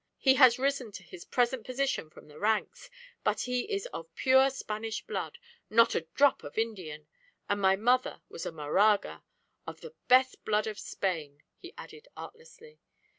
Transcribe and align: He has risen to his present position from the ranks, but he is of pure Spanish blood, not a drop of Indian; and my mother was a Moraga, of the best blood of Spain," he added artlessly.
He 0.17 0.33
has 0.33 0.57
risen 0.57 0.91
to 0.93 1.03
his 1.03 1.25
present 1.25 1.63
position 1.63 2.09
from 2.09 2.27
the 2.27 2.39
ranks, 2.39 2.89
but 3.23 3.41
he 3.41 3.71
is 3.71 3.85
of 3.93 4.11
pure 4.15 4.49
Spanish 4.49 5.03
blood, 5.05 5.37
not 5.69 5.93
a 5.93 6.07
drop 6.15 6.43
of 6.43 6.57
Indian; 6.57 7.05
and 7.47 7.61
my 7.61 7.75
mother 7.75 8.19
was 8.27 8.43
a 8.43 8.51
Moraga, 8.51 9.23
of 9.67 9.81
the 9.81 9.93
best 10.07 10.43
blood 10.43 10.65
of 10.65 10.79
Spain," 10.79 11.43
he 11.55 11.71
added 11.77 12.07
artlessly. 12.17 12.79